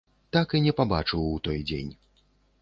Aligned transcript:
Так 0.37 0.55
і 0.59 0.61
не 0.67 0.73
пабачыў 0.79 1.27
у 1.27 1.37
той 1.49 1.61
дзень. 1.73 1.93